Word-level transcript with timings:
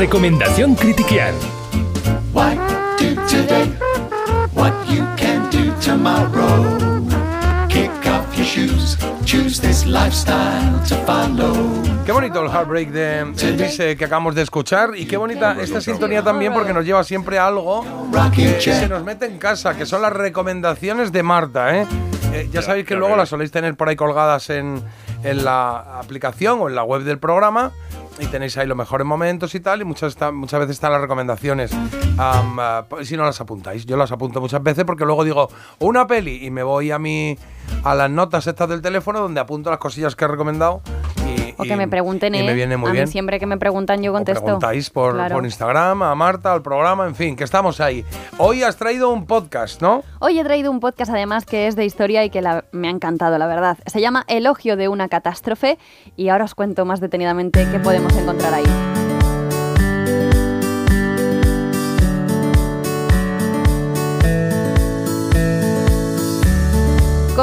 Recomendación 0.00 0.76
Critiquial. 0.76 1.34
What 2.32 2.56
do 2.98 3.14
today? 3.28 3.66
What 4.54 4.72
you 4.88 5.04
can 5.18 5.50
do 5.50 5.74
tomorrow? 5.78 6.78
Kick 7.68 7.90
off 8.06 8.34
your 8.34 8.46
shoes, 8.46 8.96
choose 9.26 9.60
this 9.60 9.84
lifestyle 9.84 10.80
to 10.88 10.94
follow. 11.04 11.52
Qué 12.06 12.12
bonito 12.12 12.42
el 12.42 12.48
Heartbreak 12.48 12.88
de 12.88 13.18
Elvis 13.42 13.78
eh, 13.80 13.96
que 13.98 14.06
acabamos 14.06 14.34
de 14.34 14.40
escuchar 14.40 14.92
y 14.96 15.04
qué 15.04 15.18
bonita 15.18 15.60
esta 15.60 15.82
sintonía 15.82 16.22
también 16.22 16.54
porque 16.54 16.72
nos 16.72 16.86
lleva 16.86 17.04
siempre 17.04 17.38
a 17.38 17.48
algo 17.48 17.84
que 18.34 18.58
se 18.58 18.88
nos 18.88 19.04
mete 19.04 19.26
en 19.26 19.36
casa, 19.36 19.76
que 19.76 19.84
son 19.84 20.00
las 20.00 20.14
recomendaciones 20.14 21.12
de 21.12 21.22
Marta. 21.22 21.76
¿eh? 21.76 21.86
Eh, 22.32 22.48
ya 22.50 22.62
sabéis 22.62 22.86
que 22.86 22.94
luego 22.94 23.16
las 23.16 23.28
soléis 23.28 23.50
tener 23.50 23.74
por 23.74 23.90
ahí 23.90 23.96
colgadas 23.96 24.48
en, 24.48 24.82
en 25.24 25.44
la 25.44 25.98
aplicación 25.98 26.58
o 26.62 26.70
en 26.70 26.74
la 26.74 26.84
web 26.84 27.02
del 27.02 27.18
programa 27.18 27.72
y 28.18 28.26
tenéis 28.26 28.56
ahí 28.58 28.66
los 28.66 28.76
mejores 28.76 29.06
momentos 29.06 29.54
y 29.54 29.60
tal, 29.60 29.80
y 29.80 29.84
muchas, 29.84 30.16
muchas 30.32 30.60
veces 30.60 30.76
están 30.76 30.92
las 30.92 31.00
recomendaciones. 31.00 31.70
Pues 32.88 33.08
si 33.08 33.16
no 33.16 33.24
las 33.24 33.40
apuntáis, 33.40 33.86
yo 33.86 33.96
las 33.96 34.12
apunto 34.12 34.40
muchas 34.40 34.62
veces 34.62 34.84
porque 34.84 35.04
luego 35.04 35.24
digo 35.24 35.48
una 35.78 36.06
peli 36.06 36.44
y 36.44 36.50
me 36.50 36.62
voy 36.62 36.90
a 36.90 36.98
mi 36.98 37.38
a 37.84 37.94
las 37.94 38.10
notas 38.10 38.46
estas 38.46 38.68
del 38.68 38.82
teléfono 38.82 39.20
donde 39.20 39.40
apunto 39.40 39.70
las 39.70 39.78
cosillas 39.78 40.16
que 40.16 40.24
he 40.24 40.28
recomendado. 40.28 40.82
O 41.60 41.64
y- 41.64 41.68
que 41.68 41.76
me 41.76 41.88
pregunten, 41.88 42.34
y 42.34 42.38
¿eh? 42.40 42.44
me 42.44 42.54
viene 42.54 42.76
muy 42.76 42.90
a 42.90 42.92
bien. 42.92 43.04
mí 43.04 43.10
siempre 43.10 43.38
que 43.38 43.46
me 43.46 43.56
preguntan 43.56 44.02
yo 44.02 44.10
O 44.10 44.14
contesto. 44.14 44.42
preguntáis 44.44 44.90
por, 44.90 45.14
Claro. 45.14 45.36
por 45.36 45.44
Instagram, 45.44 46.02
a 46.02 46.14
Marta, 46.14 46.52
al 46.52 46.62
programa, 46.62 47.06
en 47.06 47.14
fin, 47.14 47.36
que 47.36 47.44
estamos 47.44 47.80
ahí. 47.80 48.04
Hoy 48.38 48.62
has 48.62 48.76
traído 48.76 49.10
un 49.10 49.26
podcast, 49.26 49.80
¿no? 49.82 50.02
Hoy 50.18 50.38
he 50.38 50.44
traído 50.44 50.70
un 50.70 50.80
podcast 50.80 51.10
además 51.10 51.44
que 51.46 51.66
es 51.66 51.76
de 51.76 51.84
historia 51.84 52.24
y 52.24 52.30
que 52.30 52.42
la- 52.42 52.64
me 52.72 52.88
ha 52.88 52.90
encantado, 52.90 53.38
la 53.38 53.46
verdad. 53.46 53.78
Se 53.86 54.00
llama 54.00 54.24
Elogio 54.28 54.76
de 54.76 54.88
una 54.88 55.08
catástrofe 55.08 55.78
y 56.16 56.28
ahora 56.28 56.44
os 56.44 56.54
cuento 56.54 56.84
más 56.84 57.00
detenidamente 57.00 57.66
qué 57.70 57.78
podemos 57.78 58.14
encontrar 58.16 58.54
ahí. 58.54 58.99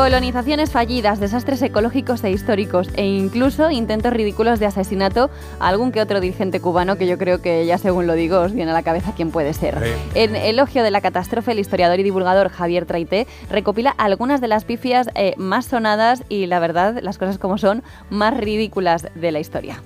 Colonizaciones 0.07 0.71
fallidas, 0.71 1.19
desastres 1.19 1.61
ecológicos 1.61 2.23
e 2.23 2.31
históricos 2.31 2.87
e 2.95 3.03
incluso 3.03 3.69
intentos 3.69 4.13
ridículos 4.13 4.57
de 4.57 4.65
asesinato 4.65 5.29
a 5.59 5.67
algún 5.67 5.91
que 5.91 5.99
otro 5.99 6.21
dirigente 6.21 6.61
cubano 6.61 6.95
que 6.97 7.07
yo 7.07 7.17
creo 7.17 7.41
que 7.41 7.65
ya 7.65 7.77
según 7.77 8.07
lo 8.07 8.13
digo 8.13 8.39
os 8.39 8.53
viene 8.53 8.71
a 8.71 8.73
la 8.73 8.83
cabeza 8.83 9.11
quién 9.13 9.31
puede 9.31 9.53
ser. 9.53 9.77
Sí. 9.83 9.91
En 10.15 10.37
Elogio 10.37 10.81
de 10.81 10.91
la 10.91 11.01
Catástrofe, 11.01 11.51
el 11.51 11.59
historiador 11.59 11.99
y 11.99 12.03
divulgador 12.03 12.47
Javier 12.47 12.85
Traité 12.85 13.27
recopila 13.49 13.93
algunas 13.97 14.39
de 14.39 14.47
las 14.47 14.63
pifias 14.63 15.09
eh, 15.13 15.33
más 15.35 15.65
sonadas 15.65 16.23
y, 16.29 16.45
la 16.45 16.59
verdad, 16.59 16.99
las 17.01 17.17
cosas 17.17 17.37
como 17.37 17.57
son, 17.57 17.83
más 18.09 18.37
ridículas 18.37 19.09
de 19.13 19.33
la 19.33 19.41
historia. 19.41 19.83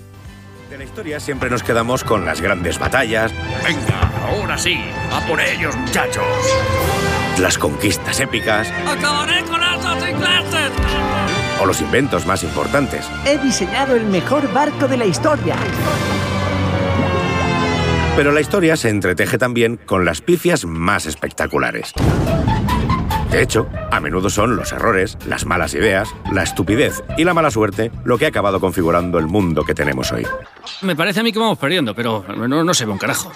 De 0.69 0.77
la 0.77 0.83
historia 0.83 1.19
siempre 1.19 1.49
nos 1.49 1.63
quedamos 1.63 2.03
con 2.03 2.25
las 2.25 2.41
grandes 2.41 2.77
batallas, 2.77 3.33
Venga, 3.63 4.11
ahora 4.29 4.55
sí, 4.55 4.77
a 5.11 5.19
por 5.27 5.41
ellos, 5.41 5.75
muchachos. 5.77 6.23
Las 7.39 7.57
conquistas 7.57 8.19
épicas 8.19 8.67
¡Acabaré 8.87 9.43
con 9.43 9.61
ingleses! 10.09 10.71
o 11.61 11.65
los 11.65 11.79
inventos 11.81 12.25
más 12.25 12.43
importantes. 12.43 13.07
He 13.25 13.37
diseñado 13.37 13.95
el 13.95 14.05
mejor 14.05 14.51
barco 14.51 14.87
de 14.87 14.97
la 14.97 15.05
historia. 15.05 15.55
Pero 18.15 18.31
la 18.31 18.41
historia 18.41 18.75
se 18.75 18.89
entreteje 18.89 19.37
también 19.37 19.77
con 19.77 20.03
las 20.03 20.21
pifias 20.21 20.65
más 20.65 21.05
espectaculares. 21.05 21.93
De 23.29 23.41
hecho, 23.41 23.69
a 23.91 23.99
menudo 24.01 24.29
son 24.29 24.55
los 24.57 24.73
errores, 24.73 25.17
las 25.25 25.45
malas 25.45 25.73
ideas, 25.73 26.09
la 26.33 26.43
estupidez 26.43 27.01
y 27.17 27.23
la 27.23 27.33
mala 27.33 27.49
suerte 27.49 27.91
lo 28.03 28.17
que 28.17 28.25
ha 28.25 28.29
acabado 28.29 28.59
configurando 28.59 29.19
el 29.19 29.27
mundo 29.27 29.63
que 29.63 29.73
tenemos 29.73 30.11
hoy. 30.11 30.27
Me 30.81 30.95
parece 30.95 31.21
a 31.21 31.23
mí 31.23 31.31
que 31.31 31.39
vamos 31.39 31.57
perdiendo, 31.57 31.95
pero 31.95 32.25
no, 32.27 32.63
no 32.63 32.73
se 32.73 32.85
ve 32.85 32.91
un 32.91 32.97
carajo. 32.97 33.31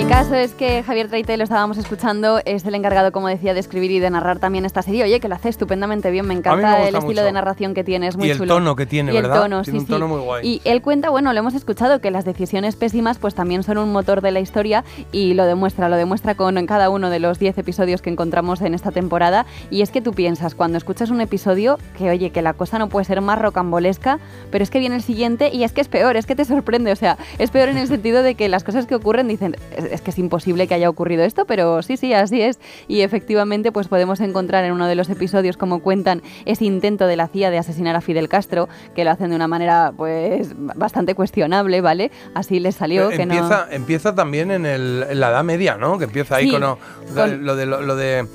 El 0.00 0.08
caso 0.08 0.34
es 0.34 0.54
que 0.54 0.82
Javier 0.82 1.08
Traité, 1.08 1.36
lo 1.36 1.44
estábamos 1.44 1.76
escuchando, 1.76 2.40
es 2.46 2.64
el 2.64 2.74
encargado, 2.74 3.12
como 3.12 3.28
decía, 3.28 3.52
de 3.52 3.60
escribir 3.60 3.90
y 3.90 3.98
de 3.98 4.08
narrar 4.08 4.38
también 4.38 4.64
esta 4.64 4.80
serie. 4.80 5.04
Oye, 5.04 5.20
que 5.20 5.28
lo 5.28 5.34
hace 5.34 5.50
estupendamente 5.50 6.10
bien, 6.10 6.26
me 6.26 6.32
encanta 6.32 6.78
me 6.78 6.88
el 6.88 6.94
estilo 6.94 7.06
mucho. 7.06 7.22
de 7.24 7.32
narración 7.32 7.74
que 7.74 7.84
tiene, 7.84 8.06
es 8.08 8.16
muy 8.16 8.28
Y 8.28 8.30
el 8.30 8.38
chulo. 8.38 8.54
tono 8.54 8.74
que 8.76 8.86
tiene, 8.86 9.12
y 9.12 9.16
el 9.18 9.22
¿verdad? 9.24 9.42
tono, 9.42 9.62
Tiene 9.62 9.78
sí, 9.80 9.84
un 9.84 9.86
tono 9.88 10.06
sí. 10.06 10.12
muy 10.12 10.22
guay. 10.22 10.48
Y 10.48 10.62
él 10.64 10.80
cuenta, 10.80 11.10
bueno, 11.10 11.32
lo 11.34 11.38
hemos 11.38 11.52
escuchado, 11.54 12.00
que 12.00 12.10
las 12.10 12.24
decisiones 12.24 12.76
pésimas 12.76 13.18
pues 13.18 13.34
también 13.34 13.62
son 13.62 13.76
un 13.76 13.92
motor 13.92 14.22
de 14.22 14.30
la 14.30 14.40
historia 14.40 14.84
y 15.12 15.34
lo 15.34 15.44
demuestra, 15.44 15.90
lo 15.90 15.96
demuestra 15.96 16.34
con 16.34 16.56
en 16.56 16.66
cada 16.66 16.88
uno 16.88 17.10
de 17.10 17.18
los 17.20 17.38
10 17.38 17.58
episodios 17.58 18.00
que 18.00 18.08
encontramos 18.08 18.62
en 18.62 18.72
esta 18.74 18.90
temporada. 18.92 19.44
Y 19.70 19.82
es 19.82 19.90
que 19.90 20.00
tú 20.00 20.12
piensas, 20.14 20.54
cuando 20.54 20.78
escuchas 20.78 21.10
un 21.10 21.20
episodio, 21.20 21.78
que 21.98 22.08
oye, 22.10 22.30
que 22.30 22.40
la 22.40 22.54
cosa 22.54 22.78
no 22.78 22.88
puede 22.88 23.04
ser 23.04 23.20
más 23.20 23.38
rocambolesca, 23.38 24.18
pero 24.50 24.64
es 24.64 24.70
que 24.70 24.78
viene 24.78 24.96
el 24.96 25.02
siguiente 25.02 25.50
y 25.52 25.62
es 25.62 25.72
que 25.72 25.82
es 25.82 25.88
peor, 25.88 26.16
es 26.16 26.24
que 26.24 26.34
te 26.34 26.46
sorprende, 26.46 26.90
o 26.90 26.96
sea, 26.96 27.18
es 27.38 27.50
peor 27.50 27.68
en 27.68 27.76
el 27.76 27.86
sentido 27.86 28.22
de 28.22 28.34
que 28.34 28.48
las 28.48 28.64
cosas 28.64 28.86
que 28.86 28.94
ocurren 28.94 29.28
dicen, 29.28 29.56
es, 29.90 30.00
que 30.00 30.10
es 30.10 30.18
imposible 30.18 30.66
que 30.66 30.74
haya 30.74 30.88
ocurrido 30.88 31.22
esto, 31.24 31.44
pero 31.44 31.82
sí, 31.82 31.96
sí, 31.96 32.12
así 32.14 32.40
es. 32.42 32.58
Y 32.88 33.00
efectivamente, 33.00 33.72
pues 33.72 33.88
podemos 33.88 34.20
encontrar 34.20 34.64
en 34.64 34.72
uno 34.72 34.86
de 34.86 34.94
los 34.94 35.08
episodios, 35.10 35.56
como 35.56 35.80
cuentan, 35.80 36.22
ese 36.46 36.64
intento 36.64 37.06
de 37.06 37.16
la 37.16 37.28
CIA 37.28 37.50
de 37.50 37.58
asesinar 37.58 37.96
a 37.96 38.00
Fidel 38.00 38.28
Castro, 38.28 38.68
que 38.94 39.04
lo 39.04 39.10
hacen 39.10 39.30
de 39.30 39.36
una 39.36 39.48
manera, 39.48 39.92
pues, 39.96 40.54
bastante 40.56 41.14
cuestionable, 41.14 41.80
¿vale? 41.80 42.10
Así 42.34 42.60
les 42.60 42.76
salió, 42.76 43.08
que 43.10 43.26
no... 43.26 43.34
empieza, 43.34 43.66
empieza 43.70 44.14
también 44.14 44.50
en, 44.50 44.66
el- 44.66 45.06
en 45.08 45.20
la 45.20 45.30
Edad 45.30 45.44
Media, 45.44 45.76
¿no? 45.76 45.98
Que 45.98 46.04
empieza 46.04 46.36
ahí 46.36 46.46
Sí, 46.46 46.50
con, 46.52 46.60
lo, 46.60 46.78
con- 47.14 47.44
lo 47.44 47.56
de, 47.56 47.66
lo, 47.66 47.80
lo 47.82 47.96
de 47.96 48.26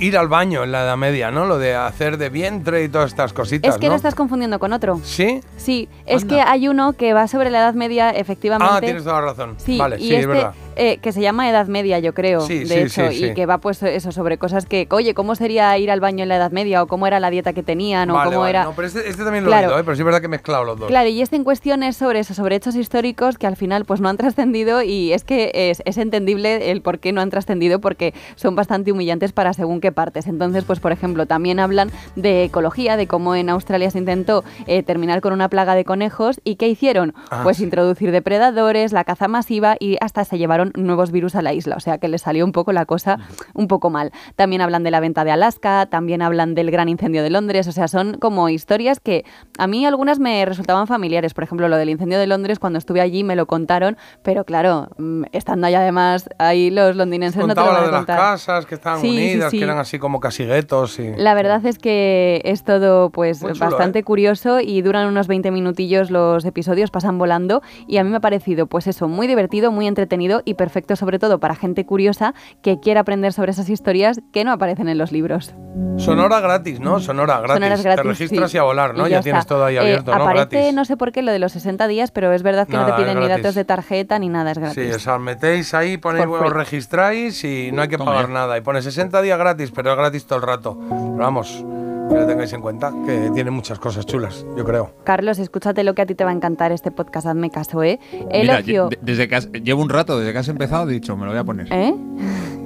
ir 0.00 0.16
al 0.16 0.28
baño 0.28 0.64
en 0.64 0.72
la 0.72 0.82
Edad 0.84 0.96
Media, 0.96 1.30
¿no? 1.30 1.46
Lo 1.46 1.58
de 1.58 1.74
hacer 1.74 2.16
de 2.18 2.28
vientre 2.28 2.84
y 2.84 2.88
todas 2.88 3.10
estas 3.10 3.32
cositas, 3.32 3.74
Es 3.74 3.80
que 3.80 3.86
¿no? 3.86 3.92
lo 3.92 3.96
estás 3.96 4.14
confundiendo 4.14 4.58
con 4.58 4.72
otro. 4.72 5.00
¿Sí? 5.02 5.40
Sí, 5.56 5.88
es 6.06 6.22
Anda. 6.22 6.34
que 6.34 6.40
hay 6.42 6.68
uno 6.68 6.92
que 6.94 7.12
va 7.12 7.26
sobre 7.28 7.50
la 7.50 7.58
Edad 7.60 7.74
Media, 7.74 8.10
efectivamente. 8.10 8.74
Ah, 8.76 8.80
tienes 8.80 9.04
toda 9.04 9.20
la 9.20 9.26
razón. 9.28 9.54
Sí, 9.58 9.78
vale, 9.78 9.98
sí, 9.98 10.04
este, 10.04 10.20
es 10.20 10.26
verdad. 10.26 10.54
Eh, 10.82 10.98
que 11.02 11.12
se 11.12 11.20
llama 11.20 11.48
Edad 11.50 11.66
Media, 11.66 11.98
yo 11.98 12.14
creo, 12.14 12.40
Sí, 12.40 12.60
de 12.60 12.66
sí, 12.66 12.74
hecho, 13.02 13.10
sí, 13.12 13.26
y 13.26 13.34
que 13.34 13.44
va 13.44 13.58
pues 13.58 13.82
eso 13.82 14.12
sobre 14.12 14.38
cosas 14.38 14.64
que, 14.64 14.88
oye, 14.90 15.12
¿cómo 15.12 15.34
sería 15.34 15.76
ir 15.76 15.90
al 15.90 16.00
baño 16.00 16.22
en 16.22 16.28
la 16.30 16.36
Edad 16.36 16.50
Media? 16.52 16.82
o 16.82 16.86
cómo 16.86 17.06
era 17.06 17.20
la 17.20 17.28
dieta 17.30 17.52
que 17.52 17.62
tenían, 17.62 18.10
o 18.10 18.14
Vale, 18.14 18.30
cómo 18.30 18.40
vale. 18.40 18.50
era... 18.50 18.64
No, 18.64 18.72
pero 18.74 18.88
este, 18.88 19.08
este 19.08 19.24
también 19.24 19.44
lo 19.44 19.52
he 19.52 19.56
oído, 19.58 19.78
¿eh? 19.78 19.82
pero 19.84 19.94
sí 19.94 20.00
es 20.00 20.04
verdad 20.06 20.20
que 20.20 20.26
he 20.26 20.28
mezclado 20.30 20.64
los 20.64 20.78
dos. 20.78 20.88
Claro, 20.88 21.08
y 21.08 21.20
este 21.20 21.36
en 21.36 21.44
cuestión 21.44 21.82
es 21.82 21.96
sobre 21.96 22.20
eso, 22.20 22.32
sobre 22.34 22.56
hechos 22.56 22.74
históricos 22.76 23.36
que 23.38 23.46
al 23.46 23.56
final 23.56 23.84
pues 23.84 24.00
no 24.00 24.08
han 24.08 24.16
trascendido 24.16 24.82
y 24.82 25.12
es 25.12 25.24
que 25.24 25.50
es, 25.54 25.82
es 25.84 25.98
entendible 25.98 26.70
el 26.70 26.80
por 26.80 26.98
qué 26.98 27.12
no 27.12 27.20
han 27.20 27.28
trascendido 27.30 27.80
porque 27.80 28.14
son 28.36 28.54
bastante 28.56 28.90
humillantes 28.92 29.32
para 29.32 29.52
según 29.52 29.80
qué 29.80 29.92
partes. 29.92 30.26
Entonces, 30.26 30.64
pues 30.64 30.80
por 30.80 30.92
ejemplo, 30.92 31.26
también 31.26 31.60
hablan 31.60 31.90
de 32.16 32.44
ecología, 32.44 32.96
de 32.96 33.06
cómo 33.06 33.34
en 33.34 33.50
Australia 33.50 33.90
se 33.90 33.98
intentó 33.98 34.44
eh, 34.66 34.82
terminar 34.82 35.20
con 35.20 35.32
una 35.32 35.48
plaga 35.50 35.74
de 35.74 35.84
conejos 35.84 36.40
y 36.44 36.56
qué 36.56 36.68
hicieron, 36.68 37.14
Ah, 37.30 37.40
pues 37.42 37.60
introducir 37.60 38.10
depredadores, 38.12 38.92
la 38.92 39.04
caza 39.04 39.28
masiva 39.28 39.76
y 39.78 39.96
hasta 40.00 40.24
se 40.24 40.38
llevaron 40.38 40.69
nuevos 40.76 41.10
virus 41.10 41.34
a 41.34 41.42
la 41.42 41.52
isla, 41.52 41.76
o 41.76 41.80
sea 41.80 41.98
que 41.98 42.08
les 42.08 42.22
salió 42.22 42.44
un 42.44 42.52
poco 42.52 42.72
la 42.72 42.86
cosa 42.86 43.18
un 43.54 43.68
poco 43.68 43.90
mal. 43.90 44.12
También 44.36 44.62
hablan 44.62 44.82
de 44.82 44.90
la 44.90 45.00
venta 45.00 45.24
de 45.24 45.30
Alaska, 45.30 45.86
también 45.86 46.22
hablan 46.22 46.54
del 46.54 46.70
gran 46.70 46.88
incendio 46.88 47.22
de 47.22 47.30
Londres, 47.30 47.66
o 47.68 47.72
sea, 47.72 47.88
son 47.88 48.18
como 48.18 48.48
historias 48.48 49.00
que 49.00 49.24
a 49.58 49.66
mí 49.66 49.86
algunas 49.86 50.18
me 50.18 50.44
resultaban 50.44 50.86
familiares, 50.86 51.34
por 51.34 51.44
ejemplo, 51.44 51.68
lo 51.68 51.76
del 51.76 51.88
incendio 51.90 52.18
de 52.18 52.26
Londres, 52.26 52.58
cuando 52.58 52.78
estuve 52.78 53.00
allí 53.00 53.24
me 53.24 53.36
lo 53.36 53.46
contaron, 53.46 53.96
pero 54.22 54.44
claro, 54.44 54.88
mm, 54.98 55.24
estando 55.32 55.66
allá 55.66 55.80
además, 55.80 56.28
ahí 56.38 56.70
los 56.70 56.96
londinenses 56.96 57.46
no 57.46 57.54
te 57.54 57.60
lo 57.60 57.66
van 57.66 57.76
a 57.76 57.86
de 57.86 57.92
las 57.92 58.04
casas 58.04 58.66
que 58.66 58.74
estaban 58.74 59.00
Sí, 59.00 59.08
unidas, 59.08 59.50
sí. 59.50 59.58
que 59.58 59.64
eran 59.64 59.78
así 59.78 59.98
como 59.98 60.20
casi 60.20 60.44
guetos 60.44 60.98
y... 60.98 61.12
La 61.16 61.34
verdad 61.34 61.64
es 61.66 61.78
que 61.78 62.40
es 62.44 62.64
todo 62.64 63.10
pues 63.10 63.40
chulo, 63.40 63.54
bastante 63.58 64.00
¿eh? 64.00 64.04
curioso 64.04 64.60
y 64.60 64.82
duran 64.82 65.06
unos 65.08 65.26
20 65.28 65.50
minutillos 65.50 66.10
los 66.10 66.44
episodios, 66.44 66.90
pasan 66.90 67.18
volando 67.18 67.62
y 67.86 67.98
a 67.98 68.04
mí 68.04 68.10
me 68.10 68.16
ha 68.16 68.20
parecido 68.20 68.66
pues 68.66 68.86
eso, 68.86 69.08
muy 69.08 69.26
divertido, 69.26 69.72
muy 69.72 69.86
entretenido 69.86 70.42
y 70.44 70.54
perfecto 70.60 70.94
sobre 70.94 71.18
todo 71.18 71.40
para 71.40 71.54
gente 71.54 71.86
curiosa 71.86 72.34
que 72.62 72.80
quiera 72.80 73.00
aprender 73.00 73.32
sobre 73.32 73.52
esas 73.52 73.70
historias 73.70 74.20
que 74.30 74.44
no 74.44 74.52
aparecen 74.52 74.88
en 74.88 74.98
los 74.98 75.10
libros. 75.10 75.54
Sonora 75.96 76.40
gratis, 76.40 76.80
¿no? 76.80 77.00
Sonora 77.00 77.38
gratis. 77.40 77.54
Sonoras 77.54 77.82
gratis, 77.82 78.02
Te 78.02 78.08
registras 78.08 78.50
sí. 78.50 78.56
y 78.56 78.60
a 78.60 78.62
volar, 78.64 78.94
¿no? 78.94 79.06
Y 79.06 79.10
ya, 79.10 79.22
tienes 79.22 79.46
todo 79.46 79.64
ahí 79.64 79.76
Eh, 79.76 79.80
abierto, 79.80 80.14
¿no? 80.14 80.22
Aparece, 80.22 80.56
Gratis. 80.56 80.74
no 80.74 80.84
sé 80.84 80.96
por 80.98 81.12
qué, 81.12 81.22
lo 81.22 81.32
de 81.32 81.38
los 81.38 81.52
60 81.52 81.88
días, 81.88 82.10
pero 82.10 82.32
es 82.34 82.42
verdad 82.42 82.68
que 82.68 82.76
no 82.76 82.84
te 82.84 82.92
piden 82.92 83.18
ni 83.20 83.26
datos 83.28 83.54
de 83.54 83.64
tarjeta 83.64 84.18
ni 84.18 84.28
nada, 84.28 84.50
es 84.50 84.58
Sí, 84.58 84.62
gratis. 84.62 84.96
o 84.96 84.98
sea, 85.00 85.18
metéis 85.18 85.72
ahí, 85.72 85.96
ponéis, 85.96 86.26
os 86.26 86.52
registráis 86.52 87.42
y 87.44 87.70
no 87.72 87.80
hay 87.82 87.88
que 87.88 87.96
pagar 87.98 88.28
nada. 88.28 88.58
Y 88.58 88.60
pone 88.60 88.82
60 88.82 89.22
días 89.22 89.38
gratis, 89.38 89.70
pero 89.74 89.92
es 89.92 89.96
gratis 89.96 90.26
todo 90.26 90.38
el 90.38 90.44
rato. 90.44 90.76
Pero 90.78 91.16
vamos, 91.16 91.64
que 92.10 92.20
lo 92.20 92.26
tengáis 92.26 92.52
en 92.52 92.60
cuenta, 92.60 92.92
que 93.06 93.30
tiene 93.34 93.50
muchas 93.50 93.78
cosas 93.78 94.04
chulas, 94.06 94.44
yo 94.56 94.64
creo. 94.64 94.92
Carlos, 95.04 95.38
escúchate 95.38 95.84
lo 95.84 95.94
que 95.94 96.02
a 96.02 96.06
ti 96.06 96.14
te 96.14 96.24
va 96.24 96.30
a 96.30 96.34
encantar 96.34 96.72
este 96.72 96.90
podcast, 96.90 97.26
hazme 97.26 97.50
caso, 97.50 97.82
¿eh? 97.82 97.98
Elogio. 98.30 98.88
de- 98.88 98.98
desde 99.00 99.28
que 99.28 99.36
has- 99.36 99.50
llevo 99.52 99.82
un 99.82 99.88
rato, 99.88 100.18
desde 100.18 100.32
que 100.32 100.38
has 100.38 100.48
empezado, 100.48 100.88
he 100.90 100.92
dicho, 100.92 101.16
me 101.16 101.24
lo 101.24 101.30
voy 101.30 101.40
a 101.40 101.44
poner. 101.44 101.68
¿Eh? 101.72 101.94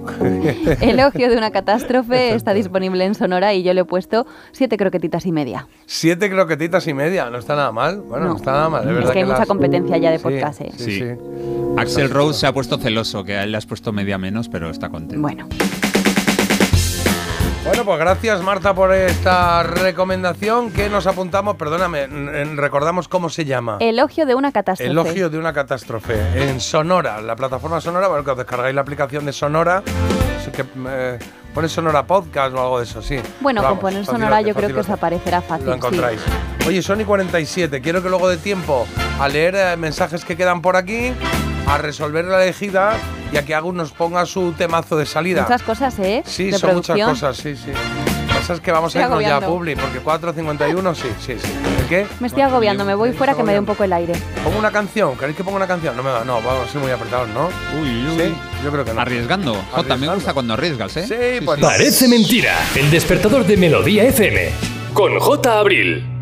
Elogio 0.83 1.31
de 1.31 1.37
una 1.37 1.51
catástrofe 1.51 2.35
está 2.35 2.53
disponible 2.53 3.05
en 3.05 3.15
Sonora 3.15 3.55
y 3.55 3.63
yo 3.63 3.73
le 3.73 3.83
he 3.83 3.85
puesto 3.85 4.27
siete 4.53 4.77
croquetitas 4.77 5.25
y 5.27 5.33
media. 5.33 5.67
Siete 5.87 6.29
croquetitas 6.31 6.87
y 6.89 6.95
media, 6.95 7.31
no 7.31 7.39
está 7.39 7.57
nada 7.57 7.73
mal. 7.73 8.01
Bueno, 8.03 8.25
no, 8.27 8.31
No. 8.33 8.37
está 8.37 8.53
nada 8.53 8.69
mal. 8.69 8.83
Es, 8.85 8.89
Es 8.91 8.95
verdad 8.97 9.13
que 9.13 9.19
hay 9.21 9.25
mucha 9.25 9.39
las- 9.39 9.49
competencia 9.49 9.97
ya 9.97 10.11
de 10.11 10.19
Sí, 10.19 10.23
podcast, 10.25 10.61
¿eh? 10.61 10.73
Sí, 10.77 10.85
Sí. 10.85 10.99
sí. 11.01 11.07
Axel 11.77 12.11
Rose 12.11 12.41
se 12.41 12.47
ha 12.47 12.53
puesto 12.53 12.79
celoso, 12.79 13.25
que 13.25 13.35
a 13.37 13.45
él 13.45 13.53
le 13.53 13.59
has 13.59 13.67
puesto 13.67 13.93
media 13.93 14.19
menos, 14.19 14.49
pero 14.49 14.71
está 14.71 14.91
contento. 14.91 15.21
Bueno. 15.23 15.49
Bueno, 17.65 17.85
pues 17.87 17.99
gracias 17.99 18.43
Marta 18.43 18.75
por 18.75 18.93
esta 18.93 19.63
recomendación 19.63 20.71
que 20.71 20.91
nos 20.91 21.07
apuntamos. 21.07 21.57
Perdóname, 21.57 22.07
recordamos 22.57 23.09
cómo 23.09 23.31
se 23.31 23.47
llama. 23.47 23.79
Elogio 23.81 24.27
de 24.27 24.35
una 24.35 24.53
catástrofe. 24.53 24.91
Elogio 24.91 25.31
de 25.31 25.39
una 25.39 25.53
catástrofe 25.55 26.15
en 26.35 26.61
Sonora, 26.61 27.23
la 27.23 27.35
plataforma 27.37 27.81
Sonora, 27.81 28.09
bueno, 28.09 28.23
que 28.23 28.33
os 28.33 28.37
descargáis 28.37 28.75
la 28.75 28.83
aplicación 28.83 29.25
de 29.25 29.33
Sonora, 29.33 29.83
que 30.55 30.65
eh, 30.89 31.19
pones 31.55 31.73
Sonora 31.73 32.07
Podcast 32.07 32.55
o 32.55 32.61
algo 32.61 32.79
de 32.79 32.85
eso, 32.85 33.01
sí. 33.01 33.19
Bueno, 33.41 33.63
Pero 33.63 33.71
con 33.73 33.81
poner 33.81 34.05
fácil- 34.05 34.13
sonora 34.21 34.41
yo 34.43 34.55
creo 34.55 34.69
que 34.69 34.81
os 34.81 34.91
aparecerá 34.91 35.41
fácil. 35.41 35.67
Lo 35.67 35.73
sí. 35.73 35.79
encontráis. 35.79 36.21
Oye, 36.69 36.83
Sony 36.83 37.05
47, 37.07 37.81
quiero 37.81 38.03
que 38.03 38.11
luego 38.11 38.29
de 38.29 38.37
tiempo 38.37 38.87
a 39.19 39.27
leer 39.29 39.55
eh, 39.57 39.77
mensajes 39.79 40.23
que 40.25 40.37
quedan 40.37 40.61
por 40.61 40.77
aquí, 40.77 41.15
a 41.67 41.79
resolver 41.79 42.25
la 42.25 42.43
elegida 42.43 42.97
y 43.33 43.37
a 43.37 43.45
que 43.45 43.55
Agus 43.55 43.75
nos 43.75 43.93
ponga 43.93 44.27
su 44.27 44.53
temazo 44.53 44.97
de 44.97 45.07
salida. 45.07 45.43
Muchas 45.43 45.63
cosas, 45.63 45.99
¿eh? 45.99 46.23
Sí, 46.27 46.51
de 46.51 46.59
son 46.59 46.71
producción. 46.71 46.99
muchas 46.99 47.13
cosas, 47.13 47.37
sí, 47.37 47.57
sí. 47.57 47.71
Lo 47.71 48.35
que 48.35 48.41
pasa 48.41 48.55
es 48.55 48.61
que 48.61 48.73
vamos 48.73 48.95
a 48.95 49.01
irnos 49.01 49.23
ya. 49.23 49.41
Publi, 49.41 49.75
porque 49.77 50.03
4.51 50.03 50.95
sí, 50.95 51.09
sí, 51.19 51.37
sí. 51.41 51.49
¿El 51.81 51.87
qué? 51.87 52.07
Me 52.21 52.27
estoy 52.27 52.43
agobiando, 52.43 52.85
me 52.85 52.95
voy 52.95 53.13
fuera 53.13 53.35
que 53.35 53.43
me 53.43 53.53
dé 53.53 53.59
un 53.59 53.67
poco 53.67 53.85
el 53.85 53.93
aire. 53.93 54.15
¿Pongo 54.43 54.59
una 54.59 54.71
canción? 54.71 55.17
¿Queréis 55.17 55.37
que 55.37 55.45
ponga 55.45 55.57
una 55.57 55.67
canción? 55.67 55.97
No, 55.97 56.03
me 56.03 56.11
va, 56.11 56.25
no, 56.25 56.43
vamos 56.43 56.69
a 56.69 56.73
ser 56.73 56.81
muy 56.81 56.91
apretados, 56.91 57.29
¿no? 57.29 57.49
Uy, 57.81 58.07
uy. 58.09 58.19
Sí, 58.19 58.35
yo 58.63 58.71
creo 58.71 58.85
que 58.85 58.93
no. 58.93 59.01
Arriesgando. 59.01 59.55
Jota, 59.73 59.97
me 59.97 60.09
gusta 60.15 60.35
cuando 60.35 60.55
arriesgas, 60.55 60.97
¿eh? 60.99 61.07
Sí, 61.07 61.45
pues. 61.45 61.61
Parece 61.61 62.09
mentira. 62.09 62.55
El 62.75 62.91
despertador 62.91 63.47
de 63.47 63.57
Melodía 63.57 64.05
FM. 64.05 64.51
Con 64.93 65.19
J. 65.19 65.59
Abril. 65.59 66.14